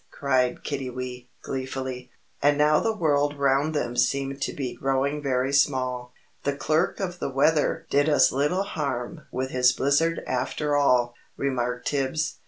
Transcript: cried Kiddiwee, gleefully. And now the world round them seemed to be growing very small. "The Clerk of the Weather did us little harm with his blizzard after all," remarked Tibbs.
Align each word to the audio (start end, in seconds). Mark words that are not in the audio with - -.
cried 0.09 0.63
Kiddiwee, 0.63 1.27
gleefully. 1.43 2.09
And 2.41 2.57
now 2.57 2.79
the 2.79 2.95
world 2.97 3.37
round 3.37 3.75
them 3.75 3.95
seemed 3.95 4.41
to 4.41 4.51
be 4.51 4.73
growing 4.73 5.21
very 5.21 5.53
small. 5.53 6.11
"The 6.43 6.55
Clerk 6.55 6.99
of 6.99 7.19
the 7.19 7.29
Weather 7.29 7.85
did 7.91 8.09
us 8.09 8.31
little 8.31 8.63
harm 8.63 9.27
with 9.31 9.51
his 9.51 9.73
blizzard 9.73 10.23
after 10.25 10.75
all," 10.75 11.13
remarked 11.37 11.85
Tibbs. 11.89 12.39